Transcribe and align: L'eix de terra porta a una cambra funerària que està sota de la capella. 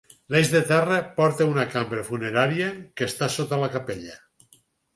L'eix 0.35 0.47
de 0.53 0.61
terra 0.71 0.95
porta 1.19 1.45
a 1.49 1.51
una 1.51 1.67
cambra 1.75 2.07
funerària 2.09 2.73
que 2.99 3.09
està 3.11 3.31
sota 3.37 3.55
de 3.55 3.63
la 3.69 3.73
capella. 3.79 4.21